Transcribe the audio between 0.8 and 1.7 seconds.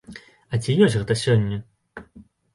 ёсць гэта сёння?